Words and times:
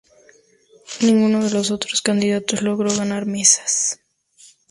Ninguno 1.03 1.43
de 1.43 1.51
los 1.51 1.69
otros 1.69 2.01
candidatos 2.01 2.63
logró 2.63 2.89
ganar 2.95 3.27
mesas. 3.27 3.99